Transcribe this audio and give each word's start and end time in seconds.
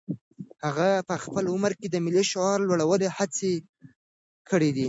هغه 0.65 0.89
په 1.07 1.15
خپل 1.23 1.45
عمر 1.53 1.71
کې 1.79 1.87
د 1.89 1.95
ملي 2.05 2.23
شعور 2.31 2.59
لوړولو 2.69 3.07
هڅې 3.17 3.51
کړي. 4.49 4.71